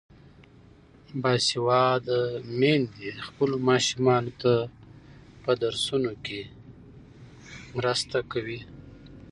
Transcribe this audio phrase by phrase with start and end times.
[1.21, 2.19] باسواده
[2.59, 4.53] میندې خپلو ماشومانو ته
[5.43, 6.41] په درسونو کې
[7.75, 8.59] مرسته کوي.